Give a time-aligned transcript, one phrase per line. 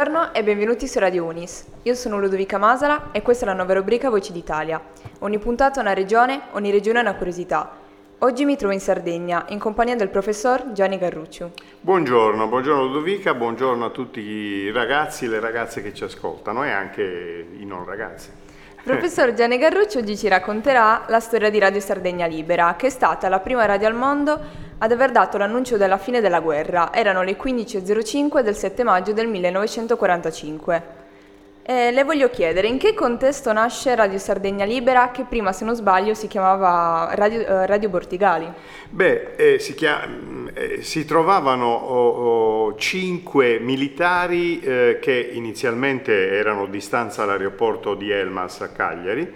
[0.00, 1.66] Buongiorno e benvenuti su Radio Unis.
[1.82, 4.80] Io sono Ludovica Masala e questa è la nuova rubrica Voci d'Italia.
[5.18, 7.68] Ogni puntata una regione, ogni regione una curiosità.
[8.18, 11.50] Oggi mi trovo in Sardegna in compagnia del professor Gianni Garrucciu.
[11.80, 16.70] Buongiorno, buongiorno Ludovica, buongiorno a tutti i ragazzi e le ragazze che ci ascoltano e
[16.70, 17.02] anche
[17.58, 18.30] i non ragazzi.
[18.88, 23.28] Professor Gianni Garruccio oggi ci racconterà la storia di Radio Sardegna Libera, che è stata
[23.28, 24.40] la prima radio al mondo
[24.78, 26.90] ad aver dato l'annuncio della fine della guerra.
[26.94, 30.97] Erano le 15.05 del 7 maggio del 1945.
[31.70, 35.74] Eh, le voglio chiedere in che contesto nasce Radio Sardegna Libera, che prima, se non
[35.74, 38.50] sbaglio, si chiamava Radio, eh, Radio Bortigali?
[38.88, 42.08] Beh, eh, si, chiam- eh, si, trovavano oh,
[42.68, 49.30] oh, cinque militari eh, che inizialmente erano di stanza all'aeroporto di Elmas a Cagliari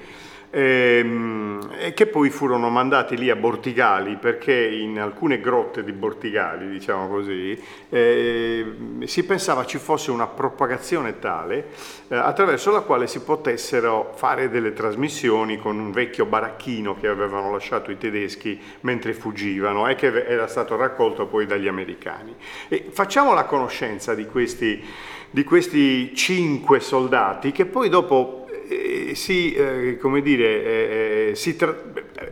[0.55, 7.09] e che poi furono mandati lì a Bortigali perché in alcune grotte di Bortigali, diciamo
[7.09, 8.74] così, eh,
[9.05, 11.69] si pensava ci fosse una propagazione tale
[12.09, 17.51] eh, attraverso la quale si potessero fare delle trasmissioni con un vecchio baracchino che avevano
[17.51, 22.37] lasciato i tedeschi mentre fuggivano e che era stato raccolto poi dagli americani.
[22.68, 24.84] E facciamo la conoscenza di questi,
[25.30, 31.57] di questi cinque soldati che poi dopo eh, si, eh, come dire, eh, eh si
[31.57, 31.77] tra-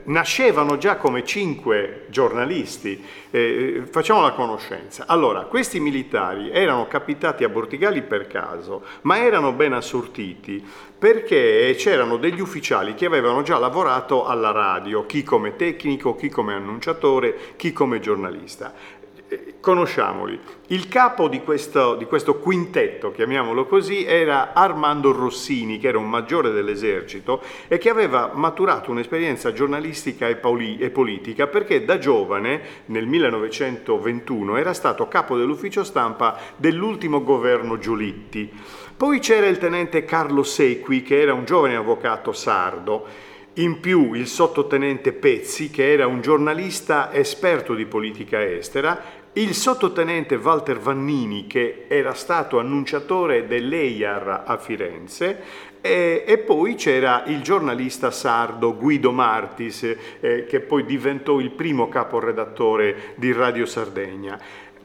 [0.04, 3.02] nascevano già come cinque giornalisti.
[3.30, 5.04] Eh, facciamo la conoscenza.
[5.06, 10.64] Allora, questi militari erano capitati a Bortigali per caso, ma erano ben assortiti
[11.00, 16.52] perché c'erano degli ufficiali che avevano già lavorato alla radio, chi come tecnico, chi come
[16.52, 18.98] annunciatore, chi come giornalista
[19.60, 20.38] conosciamoli.
[20.68, 26.08] Il capo di questo, di questo, quintetto, chiamiamolo così, era Armando Rossini, che era un
[26.08, 32.60] maggiore dell'esercito e che aveva maturato un'esperienza giornalistica e, poli, e politica perché da giovane,
[32.86, 38.50] nel 1921, era stato capo dell'ufficio stampa dell'ultimo governo Giolitti.
[38.96, 43.06] Poi c'era il tenente Carlo Sequi, che era un giovane avvocato sardo.
[43.54, 50.34] In più il sottotenente Pezzi, che era un giornalista esperto di politica estera, il sottotenente
[50.34, 58.10] Walter Vannini, che era stato annunciatore dell'EIAR a Firenze, e, e, poi c'era il giornalista
[58.10, 64.38] sardo Guido Martis, eh, che poi diventò il primo caporedattore di Radio Sardegna.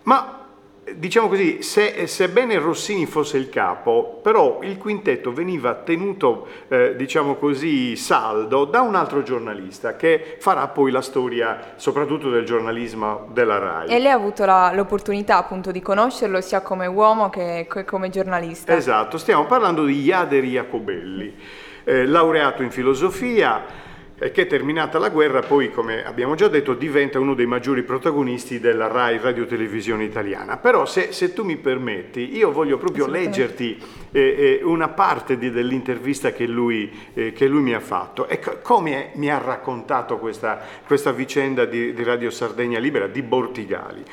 [0.04, 0.45] Ma
[0.94, 7.36] diciamo così, se, sebbene Rossini fosse il capo, però il quintetto veniva tenuto, eh, diciamo
[7.36, 13.58] così, saldo da un altro giornalista che farà poi la storia soprattutto del giornalismo della
[13.58, 13.88] RAI.
[13.90, 18.10] E lei ha avuto la, l'opportunità appunto di conoscerlo sia come uomo che, che come
[18.10, 18.76] giornalista.
[18.76, 21.36] Esatto, stiamo parlando di Iaderi Jacobelli,
[21.84, 23.64] eh, laureato in filosofia,
[24.18, 28.60] e che terminata la guerra poi, come abbiamo già detto, diventa uno dei maggiori protagonisti
[28.60, 30.58] della RAI Radio Televisione Italiana.
[30.58, 33.78] Però se, se tu mi permetti, io voglio proprio leggerti
[34.12, 38.40] eh, eh, una parte di, dell'intervista che lui, eh, che lui, mi ha fatto e
[38.40, 44.04] co- come mi ha raccontato questa, questa vicenda di, di Radio Sardegna Libera, di Bortigali.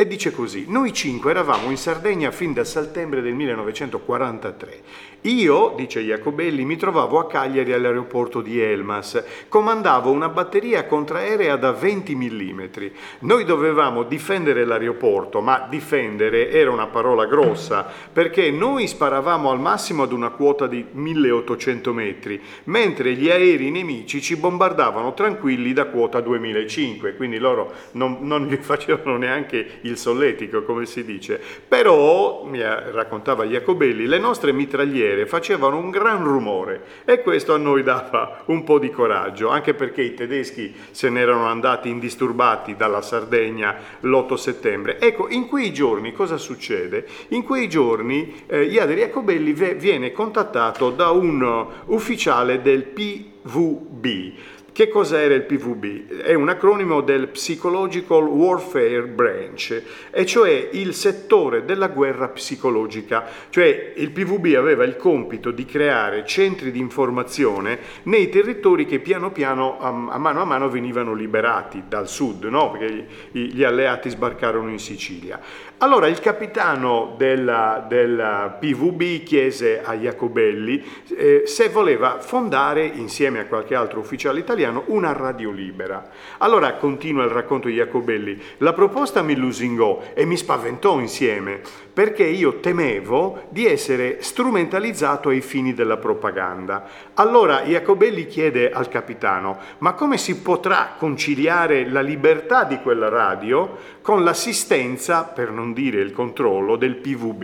[0.00, 4.82] E dice così, noi cinque eravamo in Sardegna fin da settembre del 1943.
[5.22, 11.72] Io, dice Jacobelli, mi trovavo a Cagliari all'aeroporto di Elmas, comandavo una batteria contraerea da
[11.72, 12.62] 20 mm.
[13.20, 20.04] Noi dovevamo difendere l'aeroporto, ma difendere era una parola grossa, perché noi sparavamo al massimo
[20.04, 26.20] ad una quota di 1800 metri, mentre gli aerei nemici ci bombardavano tranquilli da quota
[26.20, 31.40] 2005, quindi loro non, non gli facevano neanche il solletico, come si dice.
[31.66, 37.82] Però, mi raccontava Jacobelli, le nostre mitragliere facevano un gran rumore e questo a noi
[37.82, 43.76] dava un po' di coraggio, anche perché i tedeschi se n'erano andati indisturbati dalla Sardegna
[44.00, 45.00] l'8 settembre.
[45.00, 47.06] Ecco, in quei giorni cosa succede?
[47.28, 54.06] In quei giorni eh, Iadri Jacobelli viene contattato da un ufficiale del PVB
[54.78, 56.20] che cos'era il PVB?
[56.20, 63.26] È un acronimo del Psychological Warfare Branch, e cioè il settore della guerra psicologica.
[63.50, 69.32] Cioè il PVB aveva il compito di creare centri di informazione nei territori che piano
[69.32, 72.70] piano, a mano a mano, venivano liberati dal sud, no?
[72.70, 75.40] perché gli alleati sbarcarono in Sicilia.
[75.80, 80.84] Allora il capitano della, della PVB chiese a Jacobelli
[81.16, 86.10] eh, se voleva fondare, insieme a qualche altro ufficiale italiano, una radio libera.
[86.38, 91.60] Allora continua il racconto di Jacobelli, la proposta mi lusingò e mi spaventò insieme,
[91.98, 96.86] perché io temevo di essere strumentalizzato ai fini della propaganda.
[97.14, 103.78] Allora Jacobelli chiede al capitano, ma come si potrà conciliare la libertà di quella radio
[104.00, 107.42] con l'assistenza, per non dire il controllo, del PVB?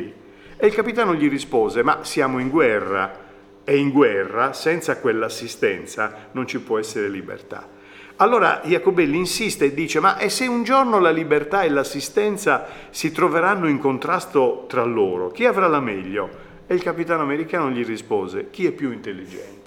[0.56, 3.22] E il capitano gli rispose, ma siamo in guerra
[3.64, 7.66] e in guerra senza quell'assistenza non ci può essere libertà.
[8.16, 13.10] Allora Jacobelli insiste e dice, ma e se un giorno la libertà e l'assistenza si
[13.10, 16.42] troveranno in contrasto tra loro, chi avrà la meglio?
[16.66, 19.62] E il capitano americano gli rispose, chi è più intelligente?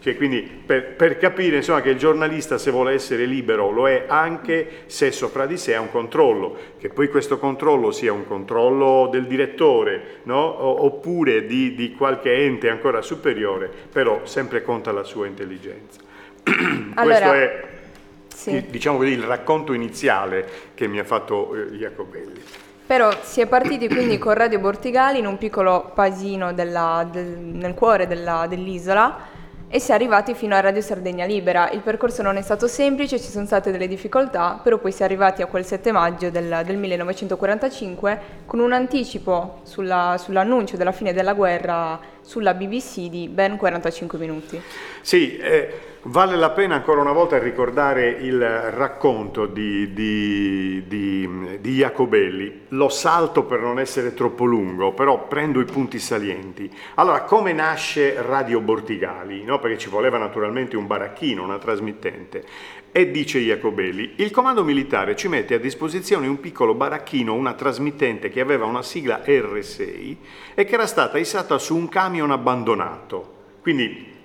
[0.00, 4.06] Cioè, quindi per, per capire insomma, che il giornalista se vuole essere libero lo è
[4.08, 9.08] anche se sopra di sé ha un controllo, che poi questo controllo sia un controllo
[9.12, 10.82] del direttore no?
[10.82, 16.00] oppure di, di qualche ente ancora superiore, però sempre conta la sua intelligenza.
[16.94, 17.78] Allora, Questo è
[18.40, 18.66] sì.
[18.70, 22.42] diciamo così, il racconto iniziale che mi ha fatto eh, Jacobelli.
[22.86, 27.74] Però si è partiti quindi con Radio Bortigali in un piccolo paesino della, del, nel
[27.74, 29.38] cuore della, dell'isola
[29.68, 31.70] e si è arrivati fino a Radio Sardegna Libera.
[31.70, 35.04] Il percorso non è stato semplice, ci sono state delle difficoltà, però poi si è
[35.04, 41.12] arrivati a quel 7 maggio del, del 1945 con un anticipo sulla, sull'annuncio della fine
[41.12, 44.60] della guerra sulla BBC di ben 45 minuti.
[45.02, 51.74] Sì, eh, vale la pena ancora una volta ricordare il racconto di, di, di, di,
[51.74, 52.62] Jacobelli.
[52.68, 56.70] Lo salto per non essere troppo lungo, però prendo i punti salienti.
[56.94, 59.44] Allora, come nasce Radio Bortigali?
[59.44, 59.58] No?
[59.58, 62.44] Perché ci voleva naturalmente un baracchino, una trasmittente.
[62.92, 68.30] E dice Jacobelli, il comando militare ci mette a disposizione un piccolo baracchino, una trasmittente
[68.30, 70.16] che aveva una sigla R6
[70.54, 73.38] e che era stata issata su un camion abbandonato.
[73.60, 74.18] Quindi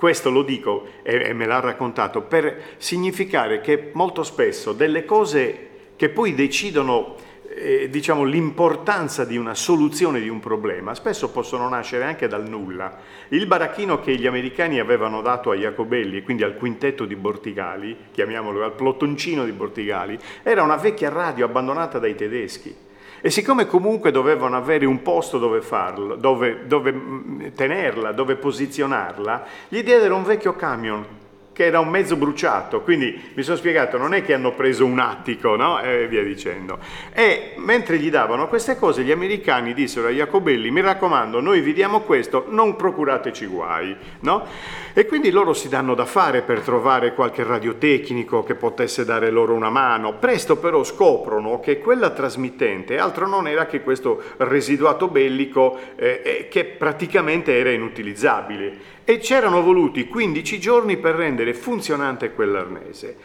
[0.00, 5.68] questo lo dico e, e me l'ha raccontato per significare che molto spesso delle cose
[5.94, 7.16] che poi decidono
[7.54, 12.96] eh, diciamo, l'importanza di una soluzione di un problema spesso possono nascere anche dal nulla.
[13.28, 17.94] Il baracchino che gli americani avevano dato a Jacobelli e quindi al quintetto di Bortigali,
[18.10, 22.88] chiamiamolo al plottoncino di Bortigali, era una vecchia radio abbandonata dai tedeschi.
[23.20, 29.44] E siccome comunque dovevano avere un posto dove farlo, dove, dove mm, tenerla, dove posizionarla,
[29.68, 31.19] gli diedero un vecchio camion
[31.52, 34.98] che era un mezzo bruciato, quindi mi sono spiegato, non è che hanno preso un
[34.98, 35.80] attico, no?
[35.80, 36.78] E via dicendo.
[37.12, 41.72] E mentre gli davano queste cose, gli americani dissero a Jacobelli, mi raccomando, noi vi
[41.72, 44.46] diamo questo, non procurateci guai, no?
[44.92, 49.54] E quindi loro si danno da fare per trovare qualche radiotecnico che potesse dare loro
[49.54, 50.14] una mano.
[50.14, 56.48] Presto però scoprono che quella trasmittente altro non era che questo residuato bellico eh, eh
[56.48, 63.16] che praticamente era inutilizzabile e c'erano voluti 15 giorni per rendere funzionante quell'arnese.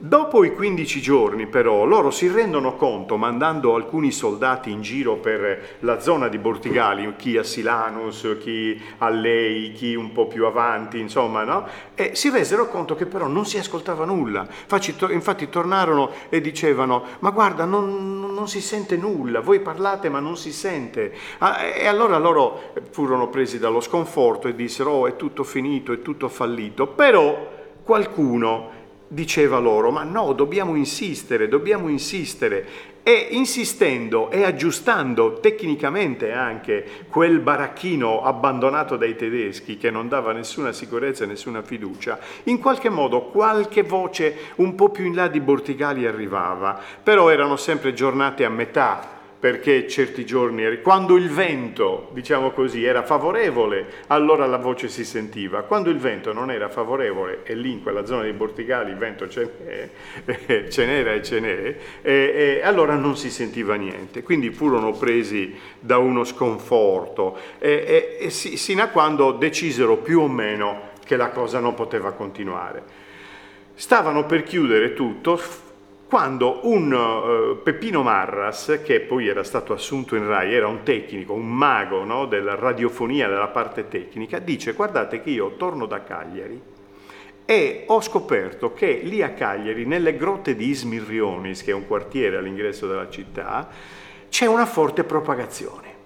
[0.00, 5.78] Dopo i 15 giorni però loro si rendono conto, mandando alcuni soldati in giro per
[5.80, 11.00] la zona di Bortigali, chi a Silanus, chi a Lei, chi un po' più avanti,
[11.00, 11.66] insomma, no?
[11.96, 14.46] E si resero conto che però non si ascoltava nulla.
[15.08, 20.36] Infatti tornarono e dicevano, ma guarda, non, non si sente nulla, voi parlate ma non
[20.36, 21.12] si sente.
[21.74, 26.28] E allora loro furono presi dallo sconforto e dissero, oh è tutto finito, è tutto
[26.28, 26.86] fallito.
[26.86, 28.76] Però qualcuno
[29.08, 32.96] diceva loro, ma no, dobbiamo insistere, dobbiamo insistere.
[33.02, 40.72] E insistendo e aggiustando tecnicamente anche quel baracchino abbandonato dai tedeschi che non dava nessuna
[40.72, 46.06] sicurezza nessuna fiducia, in qualche modo qualche voce un po' più in là di Bortigali
[46.06, 52.84] arrivava, però erano sempre giornate a metà perché certi giorni, quando il vento, diciamo così,
[52.84, 55.62] era favorevole, allora la voce si sentiva.
[55.62, 59.28] Quando il vento non era favorevole, e lì in quella zona di Bortigali il vento
[59.28, 59.50] ce,
[60.24, 64.24] n'è, ce n'era e ce n'è, e, e allora non si sentiva niente.
[64.24, 70.28] Quindi furono presi da uno sconforto, e, e, e sino a quando decisero più o
[70.28, 72.82] meno che la cosa non poteva continuare.
[73.74, 75.40] Stavano per chiudere tutto,
[76.08, 81.34] quando un uh, Peppino Marras, che poi era stato assunto in RAI, era un tecnico,
[81.34, 86.60] un mago no, della radiofonia, della parte tecnica, dice guardate che io torno da Cagliari
[87.44, 92.38] e ho scoperto che lì a Cagliari, nelle grotte di Ismirrionis, che è un quartiere
[92.38, 93.68] all'ingresso della città,
[94.30, 95.96] c'è una forte propagazione.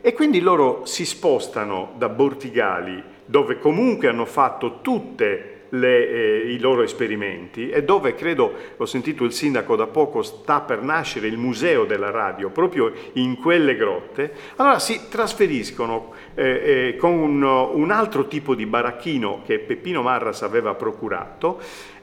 [0.00, 6.58] E quindi loro si spostano da Bortigali, dove comunque hanno fatto tutte le, eh, i
[6.58, 11.36] loro esperimenti e dove credo, ho sentito il sindaco da poco, sta per nascere il
[11.36, 16.44] museo della radio, proprio in quelle grotte, allora si trasferiscono eh,
[16.92, 21.60] eh, con un, un altro tipo di baracchino che Peppino Marras aveva procurato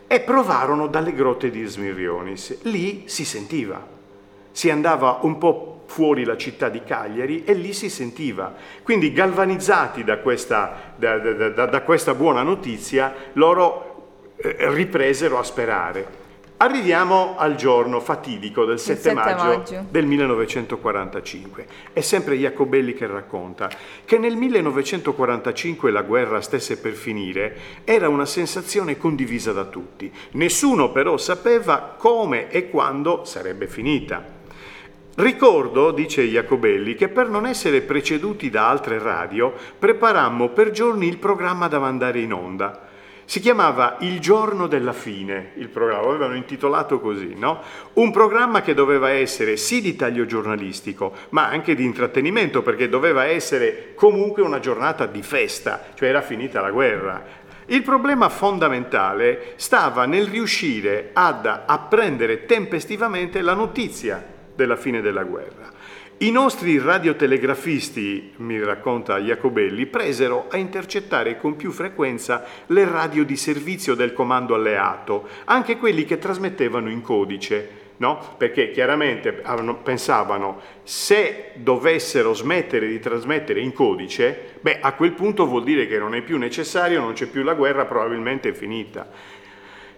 [0.08, 2.64] e provarono dalle grotte di Smirionis.
[2.64, 3.86] Lì si sentiva,
[4.52, 8.54] si andava un po' fuori la città di Cagliari e lì si sentiva.
[8.84, 16.26] Quindi galvanizzati da questa, da, da, da, questa buona notizia, loro eh, ripresero a sperare.
[16.60, 19.86] Arriviamo al giorno fatidico del 7, 7 maggio, maggio.
[19.90, 21.68] del 1945.
[21.94, 23.70] È sempre Jacobelli che racconta
[24.06, 30.12] che nel 1945 la guerra stesse per finire era una sensazione condivisa da tutti.
[30.32, 34.37] Nessuno però sapeva come e quando sarebbe finita.
[35.20, 41.18] Ricordo, dice Jacobelli, che per non essere preceduti da altre radio preparammo per giorni il
[41.18, 42.88] programma da mandare in onda.
[43.26, 47.64] Si chiamava Il giorno della fine, il programma, lo avevano intitolato così, no?
[47.94, 53.26] Un programma che doveva essere sì di taglio giornalistico, ma anche di intrattenimento, perché doveva
[53.26, 57.24] essere comunque una giornata di festa, cioè era finita la guerra.
[57.66, 65.72] Il problema fondamentale stava nel riuscire ad apprendere tempestivamente la notizia della fine della guerra.
[66.20, 73.38] I nostri radiotelegrafisti, mi racconta Jacobelli, presero a intercettare con più frequenza le radio di
[73.38, 78.34] servizio del comando alleato, anche quelli che trasmettevano in codice, no?
[78.36, 79.44] Perché chiaramente
[79.84, 86.00] pensavano se dovessero smettere di trasmettere in codice, beh, a quel punto vuol dire che
[86.00, 89.36] non è più necessario, non c'è più la guerra, probabilmente è finita.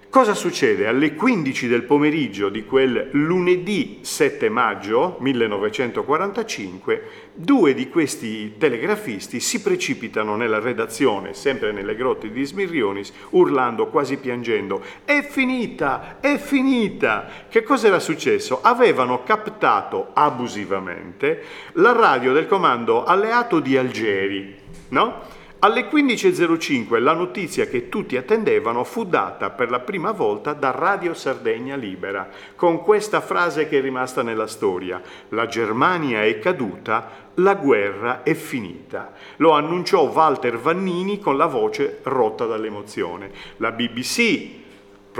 [0.09, 0.87] Cosa succede?
[0.87, 7.03] Alle 15 del pomeriggio di quel lunedì 7 maggio 1945,
[7.35, 14.17] due di questi telegrafisti si precipitano nella redazione, sempre nelle grotte di Smirrionis, urlando, quasi
[14.17, 17.45] piangendo, è finita, è finita!
[17.47, 18.61] Che cosa era successo?
[18.63, 24.55] Avevano captato abusivamente la radio del comando alleato di Algeri,
[24.87, 25.37] no?
[25.61, 31.13] Alle 15.05 la notizia che tutti attendevano fu data per la prima volta da Radio
[31.13, 35.01] Sardegna Libera, con questa frase che è rimasta nella storia.
[35.29, 39.11] La Germania è caduta, la guerra è finita.
[39.35, 43.29] Lo annunciò Walter Vannini con la voce rotta dall'emozione.
[43.57, 44.68] La BBC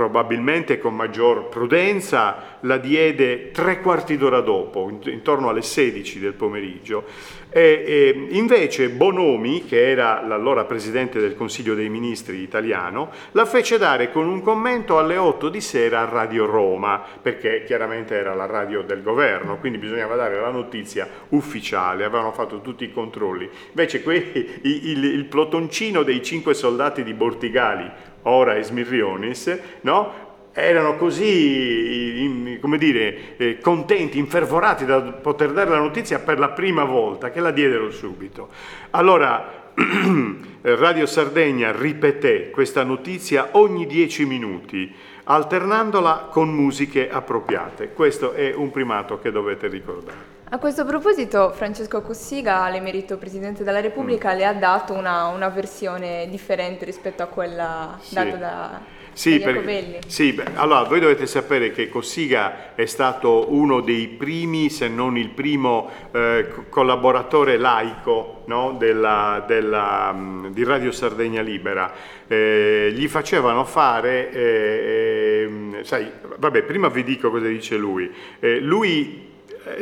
[0.00, 7.04] probabilmente con maggior prudenza, la diede tre quarti d'ora dopo, intorno alle 16 del pomeriggio.
[7.50, 13.76] E, e invece Bonomi, che era l'allora presidente del Consiglio dei Ministri italiano, la fece
[13.76, 18.46] dare con un commento alle 8 di sera a Radio Roma, perché chiaramente era la
[18.46, 23.50] radio del governo, quindi bisognava dare la notizia ufficiale, avevano fatto tutti i controlli.
[23.68, 27.90] Invece quei, il, il plotoncino dei cinque soldati di Bortigali,
[28.22, 30.28] ora Esmirrionis, no?
[30.52, 36.84] erano così, come dire, eh, contenti, infervorati da poter dare la notizia per la prima
[36.84, 38.48] volta, che la diedero subito.
[38.90, 39.72] Allora,
[40.62, 44.92] Radio Sardegna ripeté questa notizia ogni dieci minuti,
[45.24, 47.92] alternandola con musiche appropriate.
[47.92, 50.39] Questo è un primato che dovete ricordare.
[50.52, 54.36] A questo proposito, Francesco Cossiga, l'emerito Presidente della Repubblica, mm.
[54.36, 58.14] le ha dato una, una, versione differente rispetto a quella sì.
[58.14, 58.80] data da,
[59.12, 64.70] sì, per, sì beh, allora voi dovete sapere che Cossiga è stato uno dei primi,
[64.70, 71.92] se non il primo, eh, collaboratore laico no, della, della, mm, di Radio Sardegna Libera.
[72.26, 78.10] Eh, gli facevano fare, eh, ehm, sai, vabbè, prima vi dico cosa dice lui.
[78.40, 79.29] Eh, lui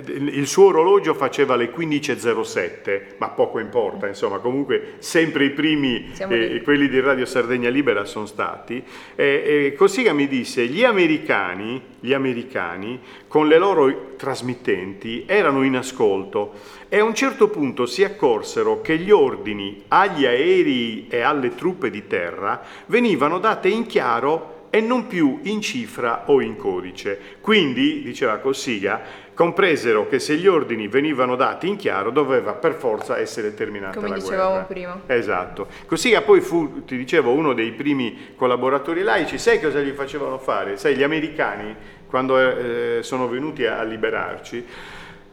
[0.04, 6.61] il suo orologio faceva le 15.07, ma poco importa, insomma, comunque sempre i primi, eh,
[6.64, 8.82] quelli di Radio Sardegna Libera sono stati.
[9.14, 15.76] E, e Cossiga mi disse, gli americani, gli americani, con le loro trasmittenti, erano in
[15.76, 16.54] ascolto
[16.88, 21.90] e a un certo punto si accorsero che gli ordini agli aerei e alle truppe
[21.90, 27.18] di terra venivano date in chiaro e non più in cifra o in codice.
[27.40, 29.00] Quindi, diceva Cossiga,
[29.34, 34.08] compresero che se gli ordini venivano dati in chiaro doveva per forza essere terminata Come
[34.08, 34.26] la guerra.
[34.26, 35.00] Come dicevamo prima.
[35.06, 35.66] Esatto.
[35.87, 39.38] Cossiga poi fu, ti dicevo, uno dei primi collaboratori laici.
[39.38, 40.76] Sai cosa gli facevano fare?
[40.76, 41.75] Sai, gli americani,
[42.06, 44.66] quando eh, sono venuti a, a liberarci,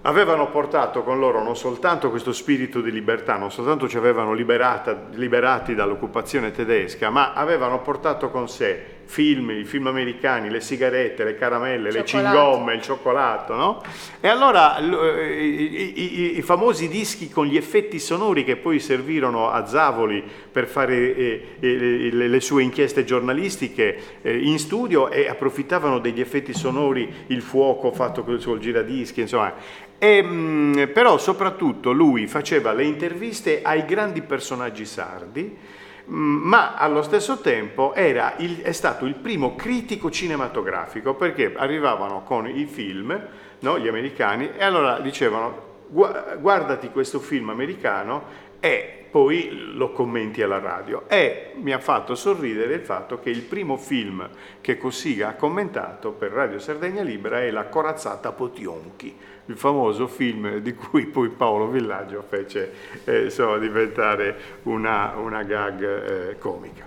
[0.04, 5.08] avevano portato con loro non soltanto questo spirito di libertà, non soltanto ci avevano liberata,
[5.14, 11.36] liberati dall'occupazione tedesca, ma avevano portato con sé film, i film americani, le sigarette, le
[11.36, 13.82] caramelle, le cingomme, il cioccolato, no?
[14.20, 19.50] E allora eh, i, i, i, famosi dischi con gli effetti sonori che poi servirono
[19.50, 25.28] a Zavoli per fare eh, eh, le, le, sue inchieste giornalistiche eh, in studio e
[25.28, 29.54] approfittavano degli effetti sonori, il fuoco fatto col giradischi, insomma.
[29.98, 35.58] E, mh, però soprattutto lui faceva le interviste ai grandi personaggi sardi,
[36.06, 37.94] ma allo stesso tempo
[38.38, 43.28] il, è stato il primo critico cinematografico perché arrivavano con i film,
[43.60, 48.24] no, gli americani, e allora dicevano guardati questo film americano
[48.60, 51.04] e poi lo commenti alla radio.
[51.08, 54.28] E mi ha fatto sorridere il fatto che il primo film
[54.60, 60.58] che Cossiga ha commentato per Radio Sardegna Libera è La corazzata Potionchi, il famoso film
[60.58, 62.74] di cui poi Paolo Villaggio fece
[63.06, 66.86] eh, insomma, diventare una, una gag eh, comica.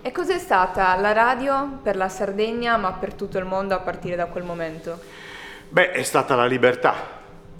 [0.00, 4.16] E cos'è stata la radio per la Sardegna, ma per tutto il mondo a partire
[4.16, 4.98] da quel momento?
[5.68, 6.94] Beh, è stata la libertà.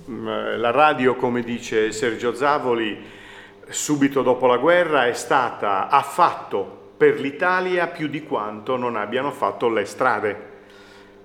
[0.08, 3.12] Mm, la radio, come dice Sergio Zavoli,
[3.68, 9.30] subito dopo la guerra è stata, ha fatto per l'Italia più di quanto non abbiano
[9.30, 10.36] fatto le strade,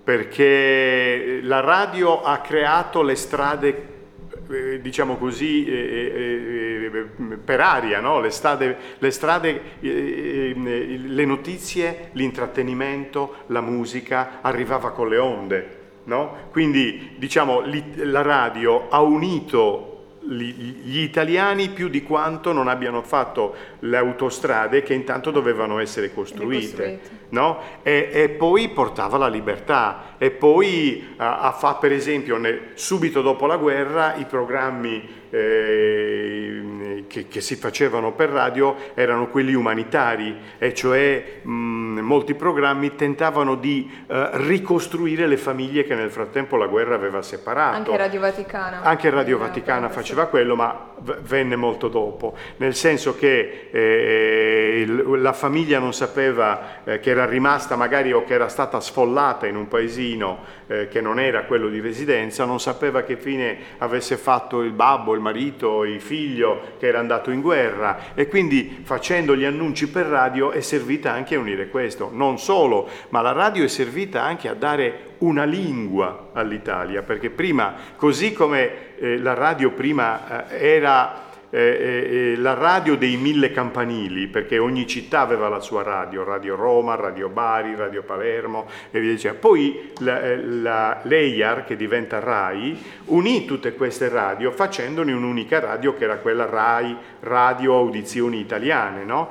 [0.03, 3.99] perché la radio ha creato le strade
[4.51, 8.19] eh, diciamo così, eh, eh, per aria, no?
[8.19, 15.79] le strade, le, strade le notizie, l'intrattenimento, la musica arrivava con le onde.
[16.03, 16.49] No?
[16.51, 17.63] Quindi diciamo,
[17.95, 19.90] la radio ha unito
[20.23, 26.99] gli italiani più di quanto non abbiano fatto le autostrade che intanto dovevano essere costruite,
[27.31, 27.59] no?
[27.83, 33.21] e, e, poi portava la libertà e poi a, a fa per esempio ne, subito
[33.21, 40.37] dopo la guerra i programmi eh, che, che, si facevano per radio erano quelli umanitari,
[40.57, 41.49] e cioè mh,
[41.99, 47.77] molti programmi tentavano di eh, ricostruire le famiglie che nel frattempo la guerra aveva separato.
[47.77, 48.81] Anche Radio Vaticana.
[48.81, 50.89] Anche Radio Vaticana faceva quello, ma
[51.21, 57.75] venne molto dopo, nel senso che eh, la famiglia non sapeva eh, che era rimasta
[57.75, 61.79] magari o che era stata sfollata in un paesino eh, che non era quello di
[61.79, 66.99] residenza, non sapeva che fine avesse fatto il babbo, il marito, il figlio che era
[66.99, 71.69] andato in guerra e quindi facendo gli annunci per radio è servita anche a unire
[71.69, 72.09] questo.
[72.11, 77.75] Non solo, ma la radio è servita anche a dare una lingua all'Italia, perché prima,
[77.95, 84.27] così come eh, la radio prima eh, era eh, eh, la radio dei mille campanili,
[84.27, 89.11] perché ogni città aveva la sua radio, Radio Roma, Radio Bari, Radio Palermo e via
[89.11, 89.37] dicendo.
[89.39, 95.93] Poi la, eh, la, l'EIAR, che diventa RAI, unì tutte queste radio facendone un'unica radio
[95.93, 99.29] che era quella RAI, Radio Audizioni Italiane, no?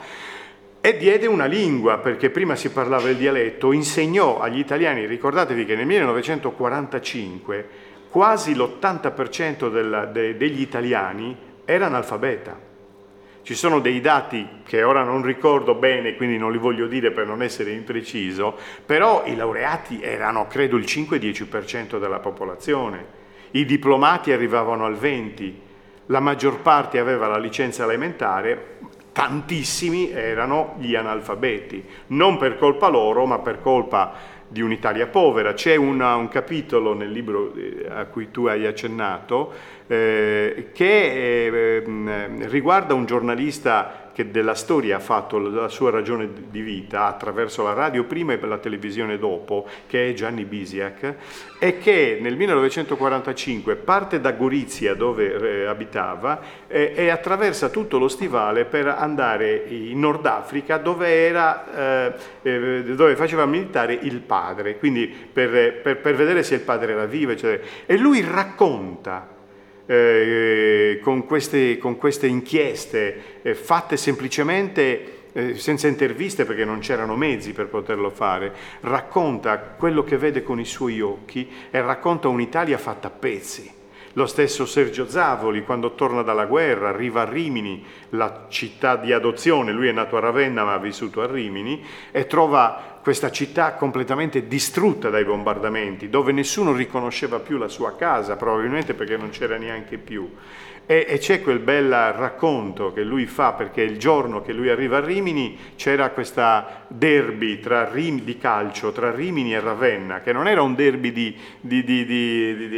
[0.83, 5.77] e diede una lingua, perché prima si parlava il dialetto, insegnò agli italiani, ricordatevi che
[5.77, 7.69] nel 1945
[8.11, 11.37] quasi l'80% della, de, degli italiani
[11.71, 12.69] era analfabeta.
[13.43, 17.27] Ci sono dei dati che ora non ricordo bene, quindi non li voglio dire per
[17.27, 23.19] non essere impreciso, però i laureati erano credo il 5-10% della popolazione,
[23.53, 25.53] i diplomati arrivavano al 20%,
[26.07, 28.79] la maggior parte aveva la licenza elementare,
[29.13, 35.55] tantissimi erano gli analfabeti, non per colpa loro, ma per colpa di un'Italia povera.
[35.55, 39.53] C'è una, un capitolo nel libro eh, a cui tu hai accennato
[39.91, 46.61] eh, che eh, riguarda un giornalista che della storia ha fatto la sua ragione di
[46.61, 51.15] vita attraverso la radio prima e la televisione dopo, che è Gianni Bisiak,
[51.59, 58.09] e che nel 1945 parte da Gorizia dove eh, abitava eh, e attraversa tutto lo
[58.09, 64.79] stivale per andare in Nord Africa dove, era, eh, eh dove faceva militare il padre,
[64.79, 67.67] quindi per, per, per vedere se il padre era vivo, eccetera.
[67.87, 69.39] e lui racconta
[69.91, 77.17] eh, con, queste, con, queste, inchieste eh, fatte semplicemente eh, senza interviste perché non c'erano
[77.17, 82.79] mezzi per poterlo fare, racconta quello che vede con i suoi occhi e racconta un'Italia
[82.79, 83.79] fatta a pezzi.
[84.15, 89.73] Lo stesso Sergio Zavoli, quando torna dalla guerra, arriva a Rimini, la città di adozione,
[89.73, 94.47] lui è nato a Ravenna ma ha vissuto a Rimini, e trova questa città completamente
[94.47, 99.97] distrutta dai bombardamenti, dove nessuno riconosceva più la sua casa, probabilmente perché non c'era neanche
[99.97, 100.31] più.
[100.87, 104.97] E, e, c'è quel bel racconto che lui fa, perché il giorno che lui arriva
[104.97, 110.63] a Rimini c'era questa derby Rim, di calcio tra Rimini e Ravenna, che non era
[110.63, 111.37] un derby di...
[111.61, 112.69] Di, di, di,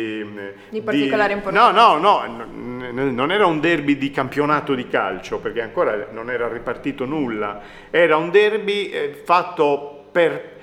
[0.69, 1.71] di particolare importanza.
[1.71, 6.49] No, no, no, non era un derby di campionato di calcio, perché ancora non era
[6.49, 10.61] ripartito nulla, era un derby eh, fatto per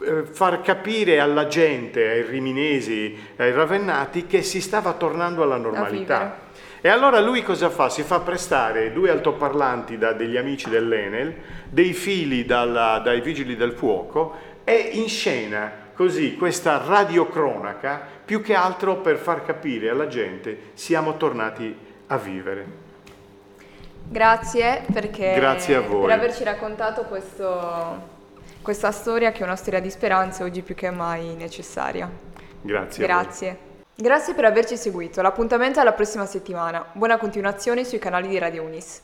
[0.00, 6.50] eh, far capire alla gente, ai riminesi, ai ravennati, che si stava tornando alla normalità.
[6.80, 7.88] E allora lui cosa fa?
[7.88, 11.34] Si fa prestare due altoparlanti da degli amici dell'Enel,
[11.68, 14.34] dei fili dalla, dai vigili del fuoco
[14.64, 21.16] e in scena così questa radiocronaca più che altro per far capire alla gente siamo
[21.16, 21.76] tornati
[22.08, 22.66] a vivere.
[24.08, 26.06] Grazie perché Grazie a voi.
[26.06, 28.11] per averci raccontato questo
[28.62, 32.08] questa storia che è una storia di speranza oggi più che mai necessaria.
[32.62, 33.04] Grazie.
[33.04, 33.58] Grazie.
[33.94, 36.86] Grazie per averci seguito, l'appuntamento è alla prossima settimana.
[36.92, 39.02] Buona continuazione sui canali di Radio Unis.